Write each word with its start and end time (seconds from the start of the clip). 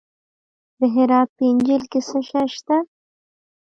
د 0.79 0.81
هرات 0.95 1.29
په 1.37 1.43
انجیل 1.51 1.83
کې 1.91 1.99
څه 2.07 2.19
شی 2.29 2.45
شته؟ 2.55 2.77